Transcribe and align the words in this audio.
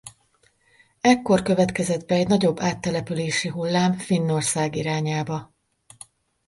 Ekkor 1.01 1.41
következett 1.41 2.05
be 2.05 2.15
egy 2.15 2.27
nagyobb 2.27 2.59
áttelepülési 2.59 3.47
hullám 3.49 3.93
Finnország 3.97 4.75
irányába. 4.75 5.53